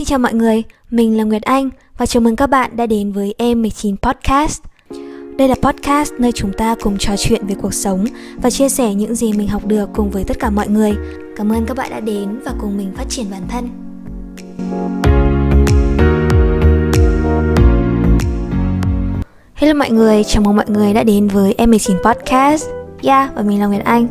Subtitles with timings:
[0.00, 3.12] Xin chào mọi người, mình là Nguyệt Anh và chào mừng các bạn đã đến
[3.12, 4.62] với Em19 Podcast.
[5.36, 8.04] Đây là podcast nơi chúng ta cùng trò chuyện về cuộc sống
[8.42, 10.92] và chia sẻ những gì mình học được cùng với tất cả mọi người.
[11.36, 13.68] Cảm ơn các bạn đã đến và cùng mình phát triển bản thân.
[19.54, 22.68] Hello mọi người, chào mừng mọi người đã đến với Em19 Podcast.
[23.02, 24.08] Yeah, và mình là Nguyệt Anh.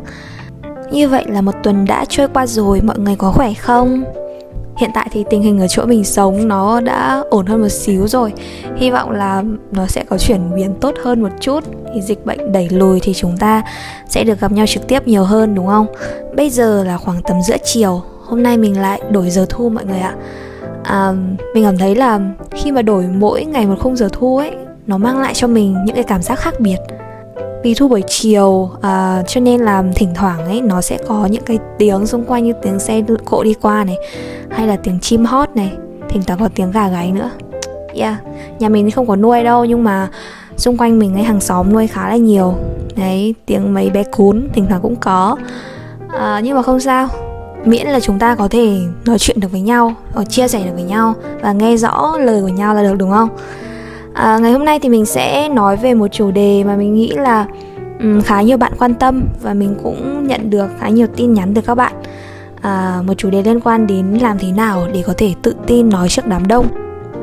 [0.92, 4.04] Như vậy là một tuần đã trôi qua rồi, mọi người có khỏe không?
[4.76, 8.08] Hiện tại thì tình hình ở chỗ mình sống nó đã ổn hơn một xíu
[8.08, 8.32] rồi.
[8.76, 11.64] Hy vọng là nó sẽ có chuyển biến tốt hơn một chút.
[11.94, 13.62] Thì dịch bệnh đẩy lùi thì chúng ta
[14.08, 15.86] sẽ được gặp nhau trực tiếp nhiều hơn đúng không?
[16.36, 18.02] Bây giờ là khoảng tầm giữa chiều.
[18.24, 20.14] Hôm nay mình lại đổi giờ thu mọi người ạ.
[20.84, 21.12] À,
[21.54, 24.50] mình cảm thấy là khi mà đổi mỗi ngày một khung giờ thu ấy
[24.86, 26.76] nó mang lại cho mình những cái cảm giác khác biệt
[27.62, 28.80] vì thu buổi chiều uh,
[29.26, 32.52] cho nên là thỉnh thoảng ấy nó sẽ có những cái tiếng xung quanh như
[32.62, 33.96] tiếng xe cộ đi qua này
[34.50, 35.72] hay là tiếng chim hót này
[36.08, 37.30] thỉnh thoảng có tiếng gà gáy nữa.
[37.94, 38.16] Yeah
[38.60, 40.08] nhà mình thì không có nuôi đâu nhưng mà
[40.56, 42.54] xung quanh mình ấy hàng xóm nuôi khá là nhiều.
[42.96, 45.36] Đấy tiếng mấy bé cún thỉnh thoảng cũng có.
[46.06, 47.08] Uh, nhưng mà không sao
[47.64, 50.70] miễn là chúng ta có thể nói chuyện được với nhau hoặc chia sẻ được
[50.74, 53.28] với nhau và nghe rõ lời của nhau là được đúng không?
[54.14, 57.12] À, ngày hôm nay thì mình sẽ nói về một chủ đề mà mình nghĩ
[57.16, 57.46] là
[58.00, 61.54] um, khá nhiều bạn quan tâm và mình cũng nhận được khá nhiều tin nhắn
[61.54, 61.92] từ các bạn.
[62.60, 65.88] À, một chủ đề liên quan đến làm thế nào để có thể tự tin
[65.88, 66.66] nói trước đám đông.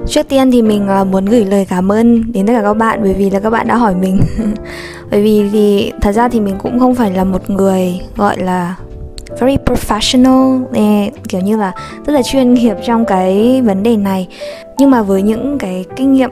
[0.08, 3.00] Trước tiên thì mình uh, muốn gửi lời cảm ơn đến tất cả các bạn
[3.04, 4.20] bởi vì là các bạn đã hỏi mình.
[5.12, 8.76] Bởi vì thì thật ra thì mình cũng không phải là một người gọi là
[9.40, 11.72] very professional eh, kiểu như là
[12.06, 14.28] rất là chuyên nghiệp trong cái vấn đề này.
[14.78, 16.30] Nhưng mà với những cái kinh nghiệm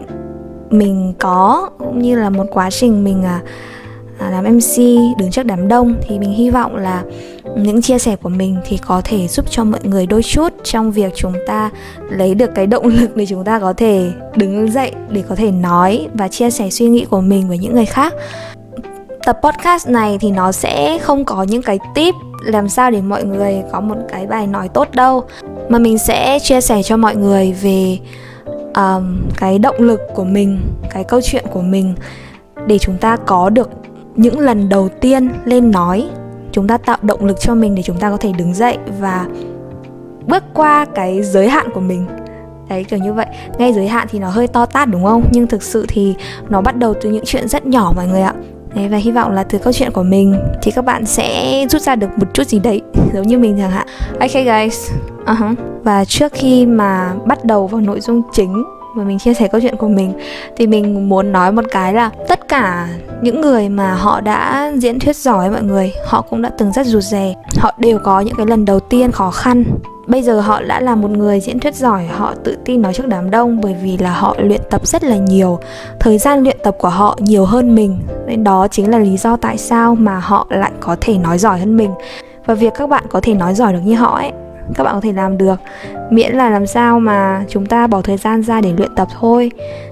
[0.70, 3.42] mình có cũng như là một quá trình mình à,
[4.20, 4.78] à, làm MC
[5.20, 7.04] đứng trước đám đông thì mình hy vọng là
[7.58, 10.92] những chia sẻ của mình thì có thể giúp cho mọi người đôi chút trong
[10.92, 11.70] việc chúng ta
[12.10, 15.52] lấy được cái động lực để chúng ta có thể đứng dậy để có thể
[15.52, 18.14] nói và chia sẻ suy nghĩ của mình với những người khác.
[19.26, 23.24] Tập podcast này thì nó sẽ không có những cái tip làm sao để mọi
[23.24, 25.24] người có một cái bài nói tốt đâu
[25.70, 27.98] mà mình sẽ chia sẻ cho mọi người về
[28.76, 31.94] um, cái động lực của mình cái câu chuyện của mình
[32.68, 33.70] để chúng ta có được
[34.16, 36.10] những lần đầu tiên lên nói
[36.52, 39.28] chúng ta tạo động lực cho mình để chúng ta có thể đứng dậy và
[40.28, 42.06] bước qua cái giới hạn của mình.
[42.70, 43.26] Đấy kiểu như vậy.
[43.58, 45.24] Ngay giới hạn thì nó hơi to tát đúng không?
[45.32, 46.16] Nhưng thực sự thì
[46.50, 48.34] nó bắt đầu từ những chuyện rất nhỏ mọi người ạ.
[48.76, 51.82] Đấy, và hy vọng là từ câu chuyện của mình thì các bạn sẽ rút
[51.82, 52.82] ra được một chút gì đấy
[53.14, 53.88] giống như mình chẳng hạn.
[54.20, 54.92] Okay guys.
[55.26, 55.56] Uh-huh.
[55.84, 58.64] và trước khi mà bắt đầu vào nội dung chính
[58.96, 60.14] mà mình chia sẻ câu chuyện của mình
[60.58, 62.88] thì mình muốn nói một cái là tất cả
[63.22, 66.88] những người mà họ đã diễn thuyết giỏi mọi người họ cũng đã từng rất
[66.88, 67.34] rụt rè.
[67.58, 69.64] Họ đều có những cái lần đầu tiên khó khăn
[70.08, 73.08] bây giờ họ đã là một người diễn thuyết giỏi, họ tự tin nói trước
[73.08, 75.60] đám đông bởi vì là họ luyện tập rất là nhiều.
[76.00, 79.38] Thời gian luyện tập của họ nhiều hơn mình, nên đó chính là lý do
[79.38, 81.92] tại sao mà họ lại có thể nói giỏi hơn mình.
[82.46, 84.32] Và việc các bạn có thể nói giỏi được như họ ấy,
[84.76, 85.56] các bạn có thể làm được.
[86.10, 89.52] Miễn là làm sao mà chúng ta bỏ thời gian ra để luyện tập thôi.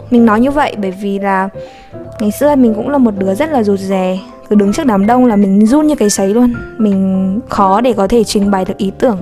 [0.09, 1.49] Mình nói như vậy bởi vì là
[2.19, 4.19] ngày xưa mình cũng là một đứa rất là rụt rè.
[4.49, 6.53] Cứ đứng trước đám đông là mình run như cái sấy luôn.
[6.77, 9.17] Mình khó để có thể trình bày được ý tưởng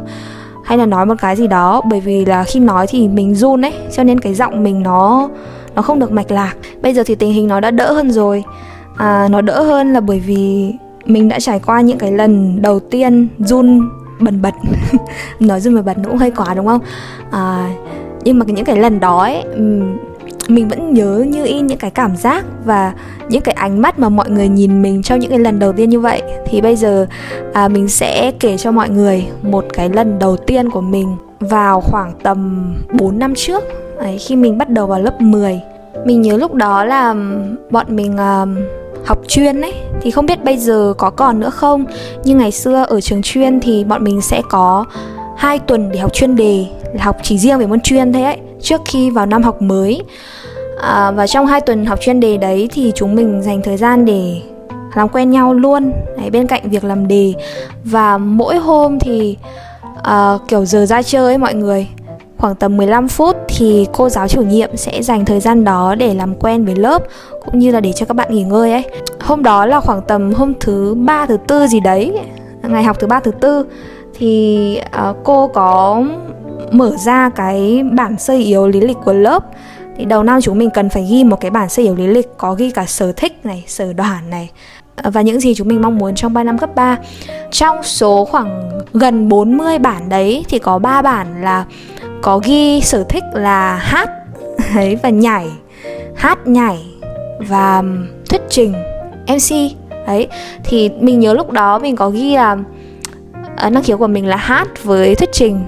[0.63, 3.65] hay là nói một cái gì đó bởi vì là khi nói thì mình run
[3.65, 5.29] ấy cho nên cái giọng mình nó
[5.75, 6.53] nó không được mạch lạc.
[6.81, 8.43] Bây giờ thì tình hình nó đã đỡ hơn rồi.
[8.97, 10.73] À, nó đỡ hơn là bởi vì
[11.05, 13.89] mình đã trải qua những cái lần đầu tiên run
[14.19, 14.53] bần bật.
[15.39, 16.81] Nói run bần bật nó cũng hơi quá đúng không?
[17.31, 17.69] À,
[18.23, 19.43] nhưng mà những cái lần đó ấy
[20.55, 22.93] mình vẫn nhớ như in những cái cảm giác và
[23.29, 25.89] những cái ánh mắt mà mọi người nhìn mình trong những cái lần đầu tiên
[25.89, 26.21] như vậy.
[26.45, 27.05] Thì bây giờ
[27.53, 31.81] à, mình sẽ kể cho mọi người một cái lần đầu tiên của mình vào
[31.81, 33.63] khoảng tầm 4 năm trước.
[33.97, 35.61] Ấy, khi mình bắt đầu vào lớp 10
[36.05, 37.15] mình nhớ lúc đó là
[37.71, 38.49] bọn mình uh,
[39.05, 39.73] học chuyên ấy.
[40.01, 41.85] Thì không biết bây giờ có còn nữa không?
[42.23, 44.85] Nhưng ngày xưa ở trường chuyên thì bọn mình sẽ có
[45.37, 48.23] hai tuần để học chuyên đề là học chỉ riêng về môn chuyên thế.
[48.23, 50.01] ấy trước khi vào năm học mới
[50.81, 54.05] à, và trong hai tuần học chuyên đề đấy thì chúng mình dành thời gian
[54.05, 54.41] để
[54.95, 57.33] làm quen nhau luôn đấy, bên cạnh việc làm đề
[57.83, 59.37] và mỗi hôm thì
[59.99, 61.87] uh, kiểu giờ ra chơi ấy mọi người
[62.37, 66.13] khoảng tầm 15 phút thì cô giáo chủ nhiệm sẽ dành thời gian đó để
[66.13, 67.03] làm quen với lớp
[67.45, 68.83] cũng như là để cho các bạn nghỉ ngơi ấy.
[69.19, 72.19] Hôm đó là khoảng tầm hôm thứ ba thứ tư gì đấy,
[72.63, 73.65] ngày học thứ ba thứ tư
[74.13, 74.79] thì
[75.09, 76.03] uh, cô có
[76.71, 79.43] mở ra cái bản sơ yếu lý lịch của lớp
[79.97, 82.37] thì đầu năm chúng mình cần phải ghi một cái bản sơ yếu lý lịch
[82.37, 84.49] có ghi cả sở thích này, sở đoản này
[84.95, 86.97] à, và những gì chúng mình mong muốn trong 3 năm cấp 3.
[87.51, 91.65] Trong số khoảng gần 40 bản đấy thì có 3 bản là
[92.21, 94.09] có ghi sở thích là hát
[94.75, 95.47] ấy và nhảy
[96.15, 96.77] hát nhảy
[97.39, 97.83] và
[98.29, 98.73] thuyết trình
[99.27, 100.27] mc đấy
[100.63, 102.57] thì mình nhớ lúc đó mình có ghi là
[103.61, 105.63] Ờ, năng khiếu của mình là hát với thuyết trình.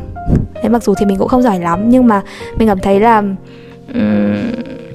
[0.54, 2.22] Đấy mặc dù thì mình cũng không giỏi lắm nhưng mà
[2.57, 3.18] mình cảm thấy là
[3.94, 4.51] um,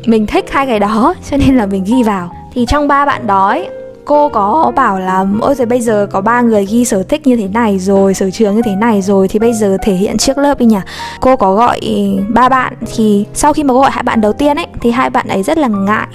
[0.06, 2.30] mình thích hai cái đó cho nên là mình ghi vào.
[2.54, 3.68] Thì trong ba bạn đó ấy,
[4.04, 7.36] cô có bảo là ôi rồi bây giờ có ba người ghi sở thích như
[7.36, 10.38] thế này rồi sở trường như thế này rồi thì bây giờ thể hiện trước
[10.38, 10.80] lớp đi nhỉ?
[11.20, 11.80] Cô có gọi
[12.28, 15.10] ba bạn thì sau khi mà cô gọi hai bạn đầu tiên ấy thì hai
[15.10, 16.08] bạn ấy rất là ngại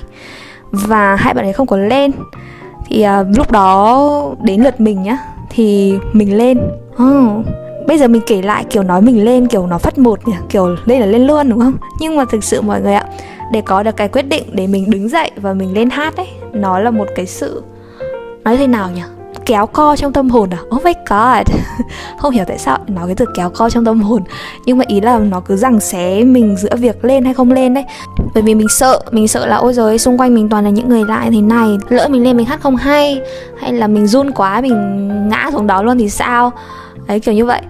[0.72, 2.12] và hai bạn ấy không có lên.
[2.86, 4.10] Thì uh, lúc đó
[4.42, 5.18] đến lượt mình nhá
[5.54, 6.60] thì mình lên.
[7.04, 7.46] Oh,
[7.88, 10.34] bây giờ mình kể lại kiểu nói mình lên kiểu nó phát một nhỉ?
[10.50, 11.78] Kiểu lên là lên luôn đúng không?
[12.00, 13.06] Nhưng mà thực sự mọi người ạ
[13.52, 16.28] để có được cái quyết định để mình đứng dậy và mình lên hát ấy
[16.54, 17.64] nó là một cái sự
[18.44, 19.02] nói thế nào nhỉ?
[19.46, 20.60] Kéo co trong tâm hồn à?
[20.76, 21.56] Oh my god.
[22.18, 24.24] Không hiểu tại sao nói cái từ kéo co trong tâm hồn.
[24.66, 27.74] Nhưng mà ý là nó cứ rằng xé mình giữa việc lên hay không lên
[27.74, 27.86] đấy.
[28.34, 30.90] Bởi vì mình sợ mình sợ là ôi giời xung quanh mình toàn là những
[30.90, 31.78] người lại thế này.
[31.90, 33.22] Lỡ mình lên mình hát không hay
[33.60, 36.52] hay là mình run quá mình ngã xuống đó luôn thì sao?
[37.08, 37.62] Đấy kiểu như vậy.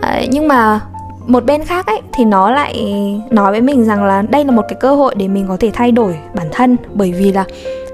[0.00, 0.80] À, nhưng mà
[1.26, 4.62] một bên khác ấy thì nó lại nói với mình rằng là đây là một
[4.68, 6.76] cái cơ hội để mình có thể thay đổi bản thân.
[6.94, 7.44] Bởi vì là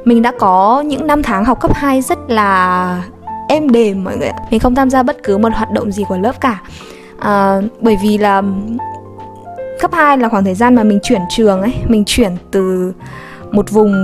[0.05, 3.03] mình đã có những năm tháng học cấp 2 rất là
[3.49, 4.39] êm đềm mọi người ạ.
[4.51, 6.61] Mình không tham gia bất cứ một hoạt động gì của lớp cả.
[7.19, 8.43] À, bởi vì là
[9.81, 12.93] cấp 2 là khoảng thời gian mà mình chuyển trường ấy mình chuyển từ
[13.53, 13.95] một vùng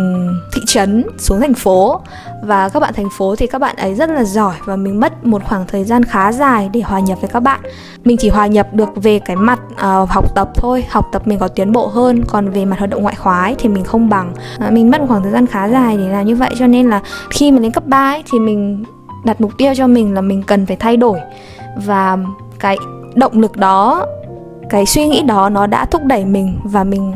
[0.52, 2.00] thị trấn xuống thành phố.
[2.42, 5.26] Và các bạn thành phố thì các bạn ấy rất là giỏi và mình mất
[5.26, 7.60] một khoảng thời gian khá dài để hòa nhập với các bạn.
[8.04, 11.38] Mình chỉ hòa nhập được về cái mặt uh, học tập thôi học tập mình
[11.38, 12.24] có tiến bộ hơn.
[12.24, 14.32] Còn về mặt hoạt động ngoại khóa ấy, thì mình không bằng.
[14.66, 16.50] Uh, mình mất một khoảng thời gian khá dài để làm như vậy.
[16.58, 17.00] Cho nên là
[17.30, 18.84] khi mà đến cấp 3 ấy, thì mình
[19.24, 21.18] đặt mục tiêu cho mình là mình cần phải thay đổi.
[21.76, 22.18] Và
[22.58, 22.76] cái
[23.14, 24.06] động lực đó,
[24.70, 27.12] cái suy nghĩ đó nó đã thúc đẩy mình và mình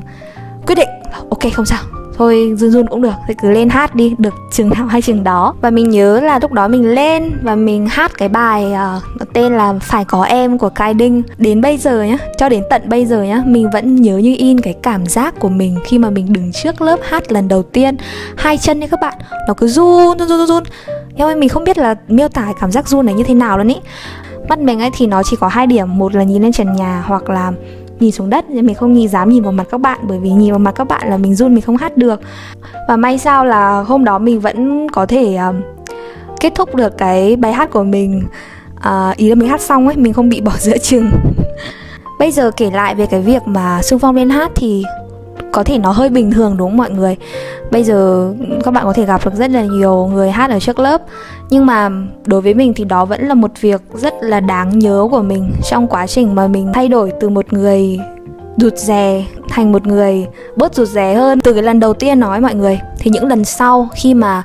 [0.66, 0.88] quyết định
[1.30, 1.80] ok, không sao
[2.18, 5.24] thôi run run cũng được thì cứ lên hát đi được chừng nào hay chừng
[5.24, 5.54] đó.
[5.60, 8.72] Và mình nhớ là lúc đó mình lên và mình hát cái bài
[9.18, 11.22] uh, tên là phải có em của Kai Đinh.
[11.38, 14.60] Đến bây giờ nhá cho đến tận bây giờ nhá mình vẫn nhớ như in
[14.60, 17.96] cái cảm giác của mình khi mà mình đứng trước lớp hát lần đầu tiên.
[18.36, 19.18] Hai chân ấy các bạn
[19.48, 20.62] nó cứ run run run run
[21.16, 23.58] nhưng mà mình không biết là miêu tả cảm giác run này như thế nào
[23.58, 23.76] luôn ý.
[24.48, 27.02] Mắt mình ấy thì nó chỉ có hai điểm một là nhìn lên trần nhà
[27.06, 27.52] hoặc là
[28.02, 30.30] nhìn xuống đất nên mình không nhìn dám nhìn vào mặt các bạn bởi vì
[30.30, 32.20] nhìn vào mặt các bạn là mình run mình không hát được.
[32.88, 35.54] Và may sao là hôm đó mình vẫn có thể uh,
[36.40, 38.22] kết thúc được cái bài hát của mình.
[38.76, 41.10] Uh, ý là mình hát xong ấy mình không bị bỏ giữa chừng.
[42.18, 44.84] Bây giờ kể lại về cái việc mà xung phong lên hát thì
[45.58, 47.16] có thể nó hơi bình thường, đúng không mọi người?
[47.70, 48.30] Bây giờ
[48.64, 51.02] các bạn có thể gặp được rất là nhiều người hát ở trước lớp.
[51.50, 51.90] Nhưng mà
[52.26, 55.50] đối với mình thì đó vẫn là một việc rất là đáng nhớ của mình.
[55.70, 58.00] Trong quá trình mà mình thay đổi từ một người
[58.56, 60.26] rụt rè thành một người
[60.56, 61.40] bớt rụt rè hơn.
[61.40, 64.42] Từ cái lần đầu tiên nói mọi người, thì những lần sau khi mà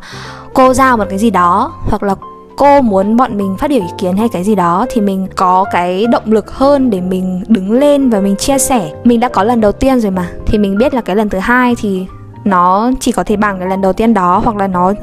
[0.54, 2.16] cô giao một cái gì đó, hoặc là
[2.58, 5.66] cô muốn bọn mình phát biểu ý kiến hay cái gì đó thì mình có
[5.72, 8.92] cái động lực hơn để mình đứng lên và mình chia sẻ.
[9.04, 10.30] Mình đã có lần đầu tiên rồi mà.
[10.46, 12.06] Thì mình biết là cái lần thứ hai thì
[12.44, 14.94] nó chỉ có thể bằng cái lần đầu tiên đó hoặc là nó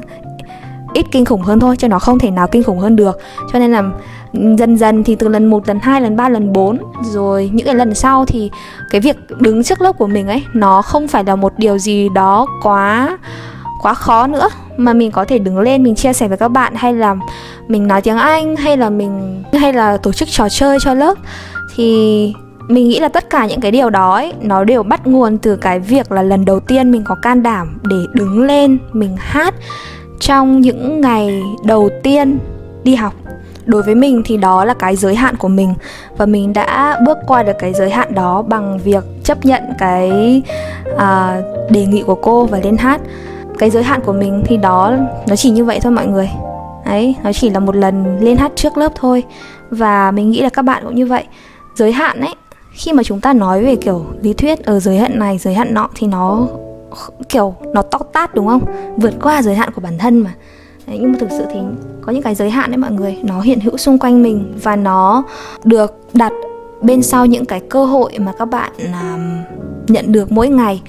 [0.93, 3.19] ít kinh khủng hơn thôi chứ nó không thể nào kinh khủng hơn được.
[3.53, 3.83] Cho nên là
[4.33, 7.75] dần dần thì từ lần 1, lần 2, lần 3, lần 4 rồi những cái
[7.75, 8.51] lần sau thì
[8.91, 12.09] cái việc đứng trước lớp của mình ấy nó không phải là một điều gì
[12.09, 13.17] đó quá
[13.81, 16.73] quá khó nữa mà mình có thể đứng lên mình chia sẻ với các bạn
[16.75, 17.15] hay là
[17.67, 21.17] mình nói tiếng Anh hay là mình hay là tổ chức trò chơi cho lớp.
[21.75, 22.33] Thì
[22.67, 25.55] mình nghĩ là tất cả những cái điều đó ấy, nó đều bắt nguồn từ
[25.55, 29.53] cái việc là lần đầu tiên mình có can đảm để đứng lên mình hát
[30.19, 32.39] trong những ngày đầu tiên
[32.83, 33.13] đi học.
[33.65, 35.73] Đối với mình thì đó là cái giới hạn của mình
[36.17, 40.41] và mình đã bước qua được cái giới hạn đó bằng việc chấp nhận cái
[40.97, 43.01] à, đề nghị của cô và lên hát
[43.61, 44.93] cái giới hạn của mình thì đó
[45.27, 46.29] nó chỉ như vậy thôi mọi người.
[46.85, 49.23] Đấy nó chỉ là một lần lên hát trước lớp thôi.
[49.69, 51.23] Và mình nghĩ là các bạn cũng như vậy.
[51.75, 52.35] Giới hạn ấy
[52.71, 55.73] khi mà chúng ta nói về kiểu lý thuyết ở giới hạn này giới hạn
[55.73, 56.47] nọ thì nó
[57.29, 58.61] kiểu nó to tát đúng không?
[58.97, 60.33] Vượt qua giới hạn của bản thân mà.
[60.87, 61.59] Đấy, nhưng mà thực sự thì
[62.01, 64.75] có những cái giới hạn đấy mọi người nó hiện hữu xung quanh mình và
[64.75, 65.23] nó
[65.63, 66.31] được đặt
[66.81, 70.81] bên sau những cái cơ hội mà các bạn uh, nhận được mỗi ngày.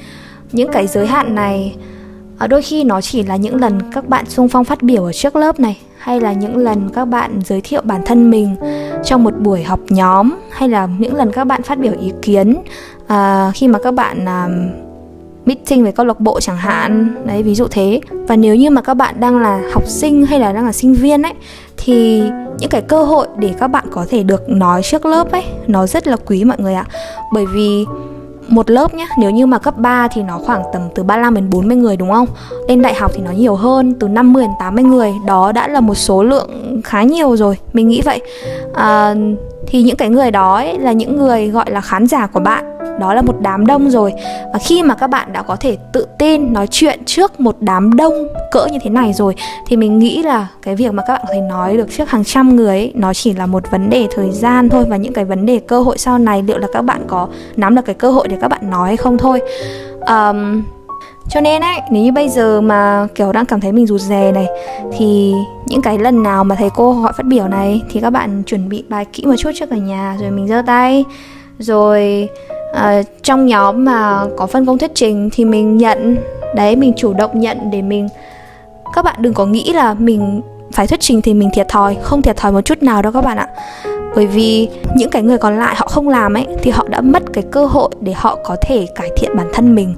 [0.53, 1.77] Những cái giới hạn này
[2.43, 5.13] ở đôi khi nó chỉ là những lần các bạn xung phong phát biểu ở
[5.13, 8.57] trước lớp này hay là những lần các bạn giới thiệu bản thân mình
[9.05, 12.57] trong một buổi họp nhóm hay là những lần các bạn phát biểu ý kiến
[13.07, 14.49] à, khi mà các bạn à,
[15.47, 17.15] meeting với câu lạc bộ chẳng hạn.
[17.27, 18.01] Đấy ví dụ thế.
[18.11, 20.95] Và nếu như mà các bạn đang là học sinh hay là đang là sinh
[20.95, 21.35] viên ấy
[21.77, 22.23] thì
[22.59, 25.87] những cái cơ hội để các bạn có thể được nói trước lớp ấy nó
[25.87, 26.87] rất là quý mọi người ạ.
[27.33, 27.85] Bởi vì
[28.49, 31.51] một lớp nhá, Nếu như mà cấp 3 thì nó khoảng tầm từ 35 đến
[31.51, 32.27] 40 người đúng không?
[32.69, 35.13] Lên đại học thì nó nhiều hơn Từ 50 đến 80 người.
[35.27, 38.21] Đó đã là một số lượng khá nhiều rồi Mình nghĩ vậy.
[38.75, 39.15] À,
[39.67, 42.65] thì những cái người đó ấy, là những người gọi là khán giả của bạn.
[43.01, 44.13] Đó là một đám đông rồi.
[44.53, 47.97] Và khi mà các bạn đã có thể tự tin nói chuyện trước một đám
[47.97, 48.13] đông
[48.51, 49.35] cỡ như thế này rồi
[49.67, 52.25] thì mình nghĩ là cái việc mà các bạn có thể nói được trước hàng
[52.25, 54.85] trăm người ấy, nó chỉ là một vấn đề thời gian thôi.
[54.89, 57.75] Và những cái vấn đề cơ hội sau này liệu là các bạn có nắm
[57.75, 59.41] được cái cơ hội để các bạn nói hay không thôi.
[60.07, 60.63] Um,
[61.29, 64.33] cho nên ấy nếu như bây giờ mà kiểu đang cảm thấy mình rụt rè
[64.33, 64.47] này
[64.99, 65.33] thì
[65.67, 68.69] những cái lần nào mà thầy cô gọi phát biểu này thì các bạn chuẩn
[68.69, 71.05] bị bài kỹ một chút trước ở nhà rồi mình giơ tay.
[71.59, 72.29] Rồi
[72.71, 76.17] uh, trong nhóm mà có phân công thuyết trình thì mình nhận.
[76.57, 78.09] Đấy mình chủ động nhận để mình
[78.95, 80.41] các bạn đừng có nghĩ là mình
[80.73, 83.25] phải thuyết trình thì mình thiệt thòi không thiệt thòi một chút nào đâu các
[83.25, 83.49] bạn ạ.
[84.15, 87.23] Bởi vì những cái người còn lại họ không làm ấy thì họ đã mất
[87.33, 89.95] cái cơ hội để họ có thể cải thiện bản thân mình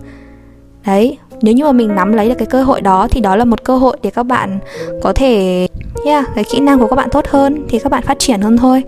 [0.86, 3.44] đấy nếu như mà mình nắm lấy được cái cơ hội đó thì đó là
[3.44, 4.58] một cơ hội để các bạn
[5.02, 5.66] có thể
[6.06, 8.56] yeah, cái kỹ năng của các bạn tốt hơn thì các bạn phát triển hơn
[8.56, 8.82] thôi.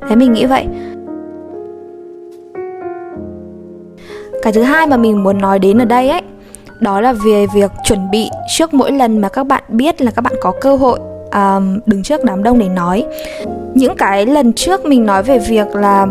[0.00, 0.66] Đấy mình nghĩ vậy.
[4.42, 6.22] Cái thứ hai mà mình muốn nói đến ở đây ấy
[6.80, 10.22] đó là về việc chuẩn bị trước mỗi lần mà các bạn biết là các
[10.22, 10.98] bạn có cơ hội
[11.32, 13.06] um, đứng trước đám đông để nói.
[13.74, 16.06] Những cái lần trước mình nói về việc là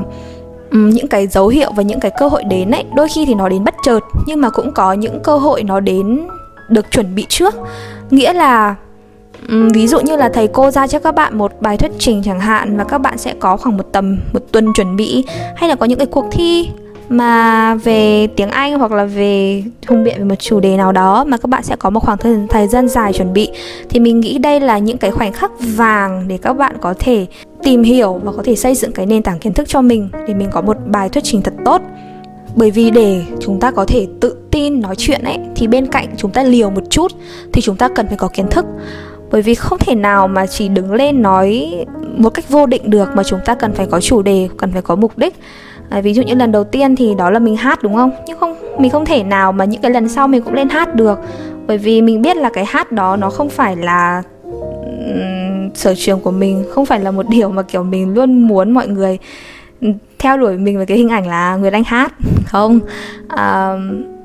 [0.71, 3.33] Ừ, những cái dấu hiệu và những cái cơ hội đến ấy, đôi khi thì
[3.33, 6.27] nó đến bất chợt, nhưng mà cũng có những cơ hội nó đến
[6.69, 7.55] được chuẩn bị trước.
[8.11, 8.75] Nghĩa là
[9.47, 12.21] ừ, ví dụ như là thầy cô ra cho các bạn một bài thuyết trình
[12.25, 15.25] chẳng hạn và các bạn sẽ có khoảng một tầm, một tuần chuẩn bị,
[15.55, 16.69] hay là có những cái cuộc thi
[17.11, 21.23] mà về tiếng Anh hoặc là về hùng biện về một chủ đề nào đó
[21.23, 23.49] mà các bạn sẽ có một khoảng thời, thời gian dài chuẩn bị
[23.89, 27.25] thì mình nghĩ đây là những cái khoảnh khắc vàng để các bạn có thể
[27.63, 30.33] tìm hiểu và có thể xây dựng cái nền tảng kiến thức cho mình để
[30.33, 31.81] mình có một bài thuyết trình thật tốt.
[32.55, 36.07] Bởi vì để chúng ta có thể tự tin nói chuyện ấy thì bên cạnh
[36.17, 37.11] chúng ta liều một chút
[37.53, 38.65] thì chúng ta cần phải có kiến thức.
[39.31, 41.71] Bởi vì không thể nào mà chỉ đứng lên nói
[42.17, 44.81] một cách vô định được mà chúng ta cần phải có chủ đề cần phải
[44.81, 45.35] có mục đích
[45.91, 48.11] à, ví dụ như lần đầu tiên thì đó là mình hát đúng không?
[48.27, 50.95] Nhưng không mình không thể nào mà những cái lần sau mình cũng lên hát
[50.95, 51.19] được.
[51.67, 54.23] Bởi vì mình biết là cái hát đó nó không phải là
[55.73, 58.87] sở trường của mình không phải là một điều mà kiểu mình luôn muốn mọi
[58.87, 59.17] người
[60.19, 62.13] theo đuổi mình với cái hình ảnh là người đang hát
[62.45, 62.79] không?
[63.27, 63.75] À,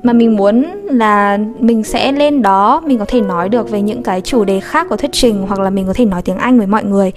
[0.03, 4.03] mà mình muốn là mình sẽ lên đó mình có thể nói được về những
[4.03, 6.57] cái chủ đề khác của thuyết trình hoặc là mình có thể nói tiếng anh
[6.57, 7.11] với mọi người.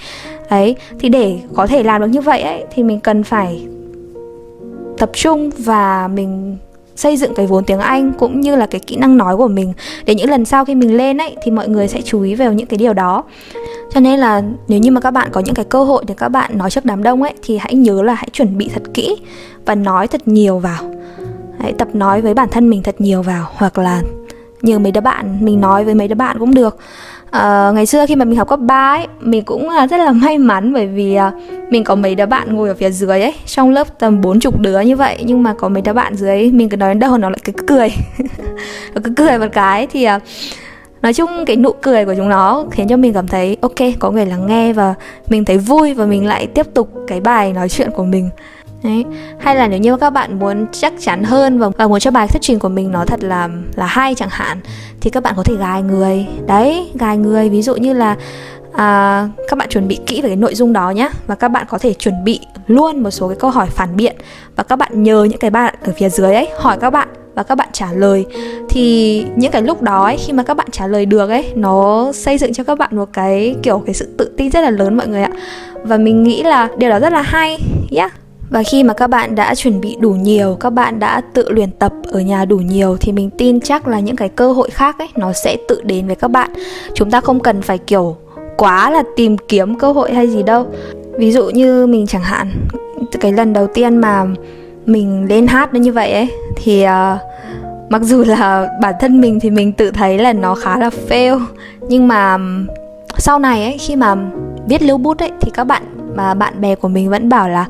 [0.49, 3.67] Ấy thì để có thể làm được như vậy ấy thì mình cần phải
[5.01, 6.59] tập trung và mình
[6.97, 9.73] xây dựng cái vốn tiếng Anh cũng như là cái kỹ năng nói của mình
[10.05, 12.53] để những lần sau khi mình lên ấy, thì mọi người sẽ chú ý vào
[12.53, 13.25] những cái điều đó.
[13.91, 16.29] Cho nên là nếu như mà các bạn có những cái cơ hội để các
[16.29, 19.17] bạn nói trước đám đông ấy, thì hãy nhớ là hãy chuẩn bị thật kỹ
[19.67, 20.95] và nói thật nhiều vào.
[21.61, 24.03] Hãy tập nói với bản thân mình thật nhiều vào, hoặc là
[24.63, 26.79] nhờ mấy đứa bạn, mình nói với mấy đứa bạn cũng được
[27.37, 30.13] uh, ngày xưa khi mà mình học cấp 3 ấy mình cũng uh, rất là
[30.13, 33.35] may mắn bởi vì uh, mình có mấy đứa bạn ngồi ở phía dưới ấy
[33.47, 35.23] trong lớp tầm bốn chục đứa như vậy.
[35.27, 37.53] Nhưng mà có mấy đứa bạn dưới mình cứ nói đến đâu nó lại cứ
[37.67, 37.93] cười.
[38.95, 40.23] Nó cứ cười một cái thì uh,
[41.03, 44.11] nói chung cái nụ cười của chúng nó khiến cho mình cảm thấy ok có
[44.11, 44.95] người lắng nghe và
[45.29, 48.31] mình thấy vui và mình lại tiếp tục cái bài nói chuyện của mình.
[48.83, 49.05] Đấy.
[49.39, 52.29] Hay là nếu như các bạn muốn chắc chắn hơn và, và muốn cho bài
[52.29, 54.61] thuyết trình của mình nó thật là là hay chẳng hạn
[55.01, 56.27] thì các bạn có thể gài người.
[56.47, 57.49] Đấy gài người.
[57.49, 58.17] Ví dụ như là
[58.73, 61.67] à, các bạn chuẩn bị kỹ về cái nội dung đó nhé và các bạn
[61.69, 64.17] có thể chuẩn bị luôn một số cái câu hỏi phản biện
[64.57, 67.43] và các bạn nhờ những cái bạn ở phía dưới ấy hỏi các bạn và
[67.43, 68.27] các bạn trả lời.
[68.69, 72.11] Thì những cái lúc đó ấy, khi mà các bạn trả lời được ấy nó
[72.13, 74.97] xây dựng cho các bạn một cái kiểu cái sự tự tin rất là lớn
[74.97, 75.31] mọi người ạ.
[75.83, 77.59] Và mình nghĩ là điều đó rất là hay
[77.97, 78.20] yeah
[78.51, 81.71] và khi mà các bạn đã chuẩn bị đủ nhiều các bạn đã tự luyện
[81.71, 84.99] tập ở nhà đủ nhiều thì mình tin chắc là những cái cơ hội khác
[84.99, 86.51] ấy nó sẽ tự đến với các bạn.
[86.95, 88.17] Chúng ta không cần phải kiểu
[88.57, 90.67] quá là tìm kiếm cơ hội hay gì đâu.
[91.19, 92.51] Ví dụ như mình chẳng hạn
[93.21, 94.27] cái lần đầu tiên mà
[94.87, 97.21] mình lên hát nó như vậy ấy thì uh,
[97.89, 101.41] mặc dù là bản thân mình thì mình tự thấy là nó khá là fail.
[101.89, 102.39] Nhưng mà
[103.19, 104.17] sau này ấy khi mà
[104.69, 105.83] viết lưu bút ấy thì các bạn
[106.17, 107.67] mà bạn bè của mình vẫn bảo là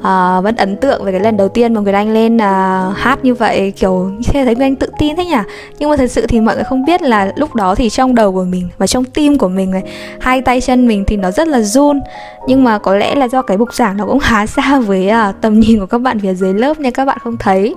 [0.00, 3.18] uh, vẫn ấn tượng về cái lần đầu tiên mà người Anh lên uh, hát
[3.22, 5.36] như vậy kiểu thấy người Anh tự tin thế nhỉ?
[5.78, 8.32] Nhưng mà thật sự thì mọi người không biết là lúc đó thì trong đầu
[8.32, 9.82] của mình và trong tim của mình này
[10.20, 12.00] hai tay chân mình thì nó rất là run.
[12.46, 15.34] Nhưng mà có lẽ là do cái bục giảng nó cũng khá xa với uh,
[15.40, 17.74] tầm nhìn của các bạn phía dưới lớp nên các bạn không thấy.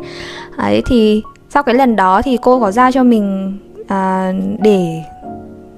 [0.58, 5.02] Ấy thì sau cái lần đó thì cô có giao cho mình uh, để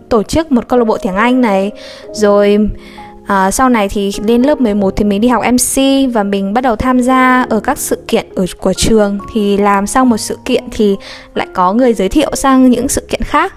[0.09, 1.71] tổ chức một câu lạc bộ tiếng Anh này.
[2.11, 2.69] Rồi
[3.27, 5.81] À, sau này thì lên lớp 11 thì mình đi học MC
[6.13, 9.19] và mình bắt đầu tham gia ở các sự kiện ở của trường.
[9.33, 10.95] Thì làm xong một sự kiện thì
[11.33, 13.53] lại có người giới thiệu sang những sự kiện khác.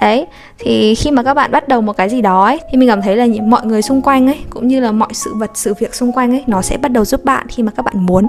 [0.00, 0.26] Đấy
[0.58, 3.02] thì khi mà các bạn bắt đầu một cái gì đó ấy thì mình cảm
[3.02, 5.74] thấy là những mọi người xung quanh ấy cũng như là mọi sự vật sự
[5.74, 8.26] việc xung quanh ấy nó sẽ bắt đầu giúp bạn khi mà các bạn muốn.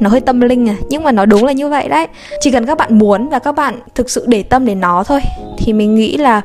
[0.00, 2.06] Nó hơi tâm linh à nhưng mà nó đúng là như vậy đấy.
[2.40, 5.20] Chỉ cần các bạn muốn và các bạn thực sự để tâm đến nó thôi
[5.58, 6.42] thì mình nghĩ là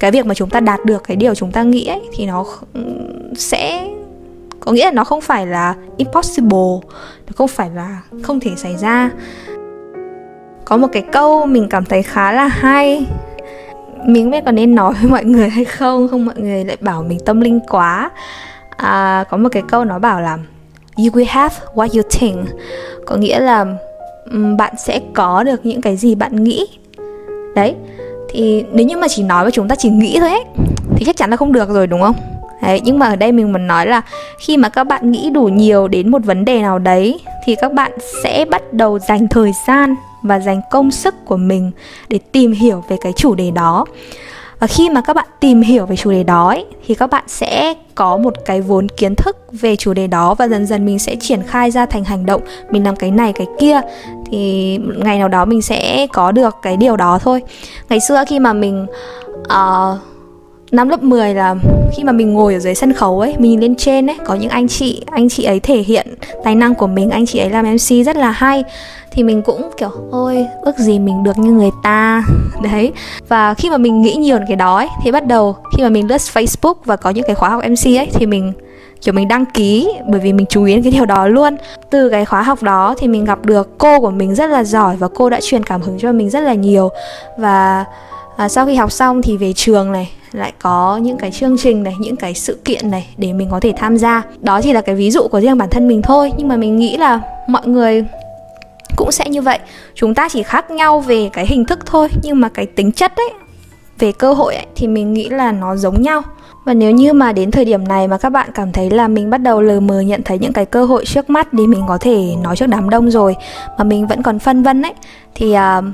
[0.00, 2.44] cái việc mà chúng ta đạt được cái điều chúng ta nghĩ ấy thì nó
[3.34, 3.88] sẽ
[4.60, 6.78] có nghĩa là nó không phải là impossible
[7.26, 9.10] nó không phải là không thể xảy ra.
[10.64, 13.06] Có một cái câu mình cảm thấy khá là hay.
[14.06, 16.76] Mình không biết có nên nói với mọi người hay không không mọi người lại
[16.80, 18.10] bảo mình tâm linh quá.
[18.76, 20.38] À, có một cái câu nó bảo là
[20.96, 22.48] you will have what you think.
[23.06, 23.66] Có nghĩa là
[24.58, 26.66] bạn sẽ có được những cái gì bạn nghĩ.
[27.54, 27.74] Đấy
[28.32, 30.44] thì nếu như mà chỉ nói với chúng ta chỉ nghĩ thôi ấy
[30.96, 32.14] thì chắc chắn là không được rồi đúng không?
[32.62, 34.02] Đấy, nhưng mà ở đây mình muốn nói là
[34.38, 37.72] khi mà các bạn nghĩ đủ nhiều đến một vấn đề nào đấy thì các
[37.72, 41.70] bạn sẽ bắt đầu dành thời gian và dành công sức của mình
[42.08, 43.86] để tìm hiểu về cái chủ đề đó
[44.60, 47.24] và khi mà các bạn tìm hiểu về chủ đề đó ấy, thì các bạn
[47.26, 50.98] sẽ có một cái vốn kiến thức về chủ đề đó và dần dần mình
[50.98, 52.42] sẽ triển khai ra thành hành động.
[52.70, 53.80] Mình làm cái này cái kia
[54.30, 57.42] thì ngày nào đó mình sẽ có được cái điều đó thôi.
[57.88, 58.86] Ngày xưa khi mà mình
[59.38, 59.98] uh,
[60.72, 61.54] năm lớp 10 là
[61.96, 64.50] khi mà mình ngồi ở dưới sân khấu ấy, mình lên trên ấy, có những
[64.50, 66.06] anh chị anh chị ấy thể hiện
[66.44, 68.64] tài năng của mình, anh chị ấy làm mc rất là hay.
[69.12, 72.24] Thì mình cũng kiểu, ôi, ước gì mình được như người ta.
[72.62, 72.92] Đấy.
[73.28, 76.08] Và khi mà mình nghĩ nhiều cái đó ấy, thì bắt đầu khi mà mình
[76.08, 78.52] lướt facebook và có những cái khóa học mc ấy, thì mình,
[79.00, 81.56] kiểu, mình đăng ký bởi vì mình chú ý đến cái điều đó luôn.
[81.90, 84.96] Từ cái khóa học đó thì mình gặp được cô của mình rất là giỏi
[84.96, 86.88] và cô đã truyền cảm hứng cho mình rất là nhiều.
[87.38, 87.84] Và
[88.40, 91.82] à, sau khi học xong thì về trường này lại có những cái chương trình
[91.82, 94.22] này những cái sự kiện này để mình có thể tham gia.
[94.40, 96.76] Đó chỉ là cái ví dụ của riêng bản thân mình thôi nhưng mà mình
[96.76, 98.04] nghĩ là mọi người
[98.96, 99.58] cũng sẽ như vậy.
[99.94, 103.12] Chúng ta chỉ khác nhau về cái hình thức thôi nhưng mà cái tính chất
[103.16, 103.30] ấy
[103.98, 106.22] về cơ hội ấy, thì mình nghĩ là nó giống nhau.
[106.64, 109.30] Và nếu như mà đến thời điểm này mà các bạn cảm thấy là mình
[109.30, 111.98] bắt đầu lờ mờ nhận thấy những cái cơ hội trước mắt để mình có
[111.98, 113.36] thể nói trước đám đông rồi
[113.78, 114.92] mà mình vẫn còn phân vân ấy
[115.34, 115.84] thì uh,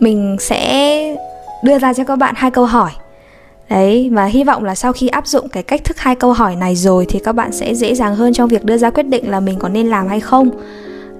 [0.00, 1.16] mình sẽ
[1.62, 2.90] đưa ra cho các bạn hai câu hỏi
[3.72, 6.56] Đấy, và hy vọng là sau khi áp dụng cái cách thức hai câu hỏi
[6.56, 9.30] này rồi thì các bạn sẽ dễ dàng hơn trong việc đưa ra quyết định
[9.30, 10.50] là mình có nên làm hay không.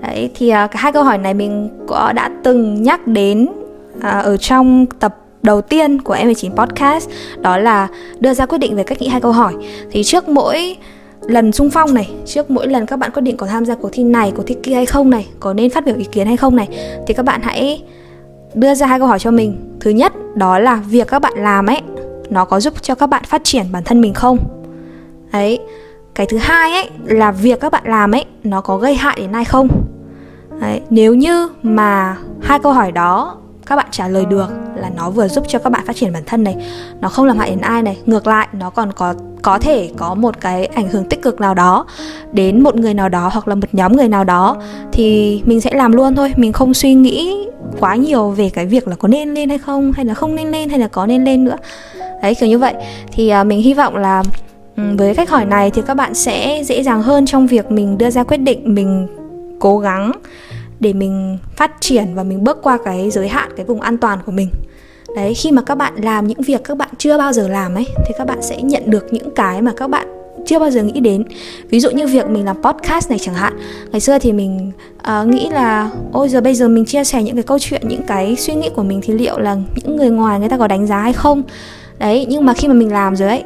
[0.03, 3.49] Đấy, thì uh, hai câu hỏi này mình có đã từng nhắc đến
[3.97, 7.09] uh, ở trong tập đầu tiên của M19 Podcast
[7.41, 7.89] đó là
[8.21, 9.55] đưa ra quyết định về cách nghĩ hai câu hỏi.
[9.91, 10.77] Thì trước mỗi
[11.23, 13.91] lần xung phong này trước mỗi lần các bạn quyết định có tham gia cuộc
[13.93, 16.37] thi này cuộc thi kia hay không này có nên phát biểu ý kiến hay
[16.37, 16.69] không này
[17.07, 17.83] thì các bạn hãy
[18.55, 19.77] đưa ra hai câu hỏi cho mình.
[19.81, 21.81] Thứ nhất đó là việc các bạn làm ấy
[22.31, 24.39] nó có giúp cho các bạn phát triển bản thân mình không?
[25.33, 25.59] Ấy
[26.15, 29.33] cái thứ hai ấy là việc các bạn làm ấy nó có gây hại đến
[29.33, 29.69] ai không?
[30.61, 33.37] Đấy, nếu như mà hai câu hỏi đó
[33.67, 36.23] các bạn trả lời được là nó vừa giúp cho các bạn phát triển bản
[36.27, 36.57] thân này
[37.01, 40.15] nó không làm hại đến ai này ngược lại nó còn có có thể có
[40.15, 41.87] một cái ảnh hưởng tích cực nào đó
[42.33, 44.57] đến một người nào đó hoặc là một nhóm người nào đó
[44.93, 46.33] thì mình sẽ làm luôn thôi.
[46.37, 47.47] Mình không suy nghĩ
[47.81, 50.51] quá nhiều về cái việc là có nên lên hay không hay là không nên
[50.51, 51.57] lên hay là có nên lên nữa.
[52.23, 52.75] Đấy kiểu như vậy.
[53.13, 54.23] Thì uh, mình hy vọng là
[54.77, 57.99] ừ, với cách hỏi này thì các bạn sẽ dễ dàng hơn trong việc mình
[57.99, 59.07] đưa ra quyết định mình
[59.61, 60.13] cố gắng
[60.81, 64.19] để mình phát triển và mình bước qua cái giới hạn cái vùng an toàn
[64.27, 64.49] của mình.
[65.17, 67.87] Đấy khi mà các bạn làm những việc các bạn chưa bao giờ làm ấy
[68.07, 71.01] thì các bạn sẽ nhận được những cái mà các bạn chưa bao giờ nghĩ
[71.01, 71.25] đến.
[71.71, 73.53] Ví dụ như việc mình làm podcast này chẳng hạn.
[73.93, 74.73] Ngày xưa thì mình
[75.21, 78.03] uh, nghĩ là ôi giờ bây giờ mình chia sẻ những cái câu chuyện những
[78.07, 80.87] cái suy nghĩ của mình thì liệu là những người ngoài người ta có đánh
[80.87, 81.43] giá hay không?
[81.99, 83.45] Đấy nhưng mà khi mà mình làm rồi ấy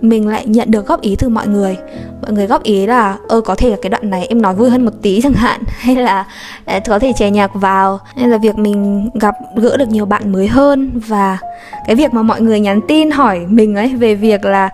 [0.00, 1.76] mình lại nhận được góp ý từ mọi người.
[2.22, 4.70] Mọi người góp ý là ơ có thể là cái đoạn này em nói vui
[4.70, 5.60] hơn một tí chẳng hạn.
[5.66, 6.26] Hay là
[6.64, 8.00] ờ, có thể chè nhạc vào.
[8.16, 11.38] Nên là việc mình gặp gỡ được nhiều bạn mới hơn và
[11.86, 14.70] cái việc mà mọi người nhắn tin hỏi mình ấy về việc là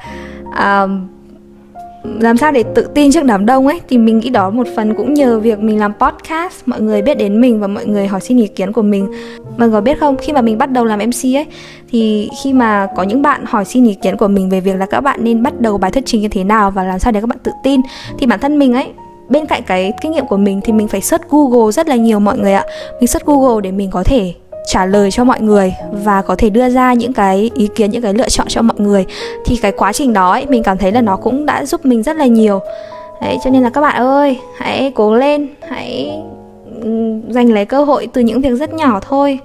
[0.48, 0.90] uh,
[2.20, 3.80] làm sao để tự tin trước đám đông ấy?
[3.88, 6.62] Thì mình nghĩ đó một phần cũng nhờ việc mình làm podcast.
[6.66, 9.12] Mọi người biết đến mình và mọi người hỏi xin ý kiến của mình.
[9.56, 10.16] Mọi người biết không?
[10.16, 11.46] Khi mà mình bắt đầu làm mc ấy,
[11.90, 14.86] thì khi mà có những bạn hỏi xin ý kiến của mình về việc là
[14.86, 17.20] các bạn nên bắt đầu bài thuyết trình như thế nào và làm sao để
[17.20, 17.80] các bạn tự tin,
[18.18, 18.86] thì bản thân mình ấy,
[19.28, 22.20] bên cạnh cái kinh nghiệm của mình thì mình phải search Google rất là nhiều
[22.20, 22.64] mọi người ạ.
[23.00, 24.34] Mình search Google để mình có thể
[24.66, 28.02] trả lời cho mọi người và có thể đưa ra những cái ý kiến những
[28.02, 29.06] cái lựa chọn cho mọi người
[29.44, 32.02] thì cái quá trình đó ấy, mình cảm thấy là nó cũng đã giúp mình
[32.02, 32.60] rất là nhiều.
[33.22, 36.10] Đấy cho nên là các bạn ơi hãy cố lên hãy
[36.82, 36.88] ừ,
[37.28, 39.38] giành lấy cơ hội từ những việc rất nhỏ thôi.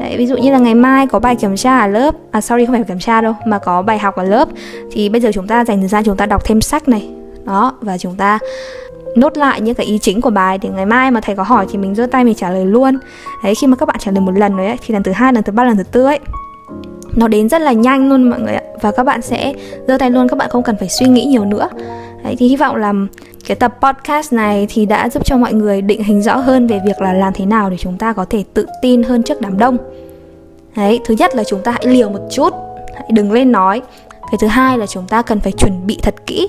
[0.00, 2.66] Đấy, ví dụ như là ngày mai có bài kiểm tra ở lớp à sorry
[2.66, 4.48] không phải kiểm tra đâu mà có bài học ở lớp
[4.92, 7.08] thì bây giờ chúng ta dành thời gian chúng ta đọc thêm sách này.
[7.44, 8.38] Đó và chúng ta
[9.16, 11.66] nốt lại những cái ý chính của bài thì ngày mai mà thầy có hỏi
[11.70, 12.98] thì mình giơ tay mình trả lời luôn.
[13.44, 15.32] Đấy, khi mà các bạn trả lời một lần rồi ấy, thì lần thứ hai,
[15.32, 16.18] lần thứ ba, lần thứ tư ấy,
[17.16, 18.62] nó đến rất là nhanh luôn mọi người ạ.
[18.80, 19.54] Và các bạn sẽ
[19.88, 21.68] giơ tay luôn, các bạn không cần phải suy nghĩ nhiều nữa.
[22.24, 22.92] Đấy, thì hy vọng là
[23.46, 26.80] cái tập podcast này thì đã giúp cho mọi người định hình rõ hơn về
[26.86, 29.58] việc là làm thế nào để chúng ta có thể tự tin hơn trước đám
[29.58, 29.76] đông.
[30.76, 32.54] Đấy, thứ nhất là chúng ta hãy liều một chút,
[32.94, 33.82] hãy đừng lên nói.
[34.10, 36.46] Cái thứ hai là chúng ta cần phải chuẩn bị thật kỹ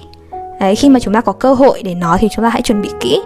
[0.60, 2.82] đấy khi mà chúng ta có cơ hội để nói thì chúng ta hãy chuẩn
[2.82, 3.22] bị kỹ.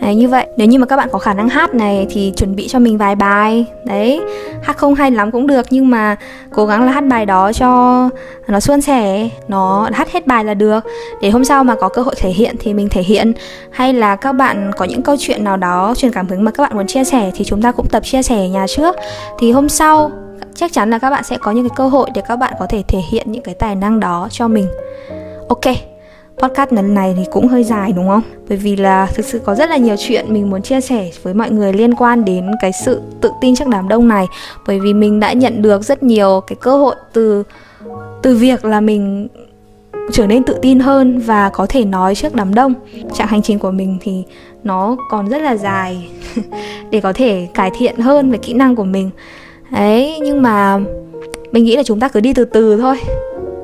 [0.00, 2.56] Đấy, như vậy nếu như mà các bạn có khả năng hát này thì chuẩn
[2.56, 3.66] bị cho mình vài bài.
[3.84, 4.20] Đấy
[4.62, 6.16] hát không hay lắm cũng được nhưng mà
[6.52, 8.08] cố gắng là hát bài đó cho
[8.48, 9.28] nó suôn sẻ.
[9.48, 10.84] Nó hát hết bài là được.
[11.22, 13.32] Để hôm sau mà có cơ hội thể hiện thì mình thể hiện.
[13.70, 16.62] Hay là các bạn có những câu chuyện nào đó truyền cảm hứng mà các
[16.62, 18.96] bạn muốn chia sẻ thì chúng ta cũng tập chia sẻ ở nhà trước.
[19.38, 20.10] Thì hôm sau
[20.54, 22.66] chắc chắn là các bạn sẽ có những cái cơ hội để các bạn có
[22.66, 24.66] thể thể hiện những cái tài năng đó cho mình.
[25.48, 25.89] Ok
[26.42, 28.22] podcast lần này thì cũng hơi dài đúng không?
[28.48, 31.34] Bởi vì là thực sự có rất là nhiều chuyện mình muốn chia sẻ với
[31.34, 34.26] mọi người liên quan đến cái sự tự tin trước đám đông này
[34.66, 37.42] bởi vì mình đã nhận được rất nhiều cái cơ hội từ
[38.22, 39.28] từ việc là mình
[40.12, 42.74] trở nên tự tin hơn và có thể nói trước đám đông.
[43.14, 44.22] Trạng hành trình của mình thì
[44.64, 46.08] nó còn rất là dài
[46.90, 49.10] để có thể cải thiện hơn về kỹ năng của mình.
[49.70, 50.78] Đấy, nhưng mà
[51.52, 52.96] mình nghĩ là chúng ta cứ đi từ từ thôi.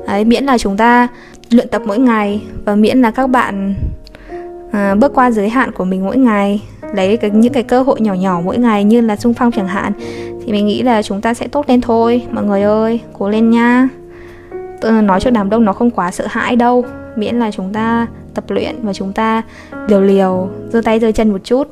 [0.07, 1.07] Đấy, miễn là chúng ta
[1.49, 3.75] luyện tập mỗi ngày và miễn là các bạn
[4.71, 6.61] à, bước qua giới hạn của mình mỗi ngày
[6.93, 9.67] lấy cái, những cái cơ hội nhỏ nhỏ mỗi ngày như là xung phong chẳng
[9.67, 9.93] hạn
[10.45, 12.21] thì mình nghĩ là chúng ta sẽ tốt lên thôi.
[12.31, 13.89] Mọi người ơi cố lên nha.
[14.81, 18.43] Nói cho đám đông nó không quá sợ hãi đâu miễn là chúng ta tập
[18.47, 19.41] luyện và chúng ta
[19.87, 21.67] liều liều giơ tay giơ chân một chút.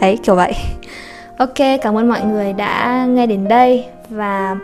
[0.00, 0.52] Đấy kiểu vậy.
[1.38, 4.56] Ok cảm ơn mọi người đã nghe đến đây và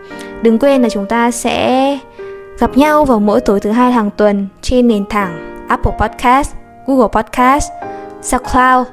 [0.42, 1.98] đừng quên là chúng ta sẽ
[2.58, 6.54] gặp nhau vào mỗi tối thứ hai hàng tuần trên nền tảng Apple Podcast,
[6.86, 7.70] Google Podcast,
[8.22, 8.86] SoundCloud,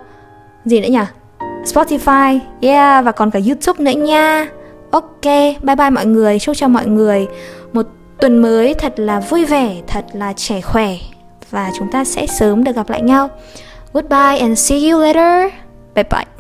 [0.65, 1.05] gì nữa nhỉ?
[1.63, 4.47] Spotify, yeah và còn cả YouTube nữa nha.
[4.91, 5.23] Ok,
[5.61, 7.27] bye bye mọi người, chúc cho mọi người
[7.73, 7.85] một
[8.19, 10.95] tuần mới thật là vui vẻ, thật là trẻ khỏe
[11.51, 13.29] và chúng ta sẽ sớm được gặp lại nhau.
[13.93, 15.53] Goodbye and see you later.
[15.95, 16.32] Bye bye.